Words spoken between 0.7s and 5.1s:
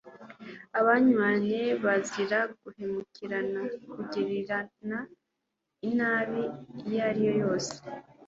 Abanywanye bazira guhemukirana, kugirirana